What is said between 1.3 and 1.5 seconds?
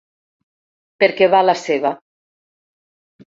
va a